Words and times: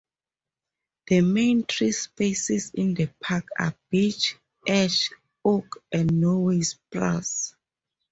The 1.05 1.21
main 1.21 1.63
tree 1.63 1.91
species 1.91 2.71
in 2.73 2.95
the 2.95 3.05
park 3.21 3.47
are 3.59 3.75
beech, 3.91 4.35
ash, 4.67 5.11
oak, 5.45 5.83
and 5.91 6.19
Norway 6.19 6.61
spruce. 6.61 7.55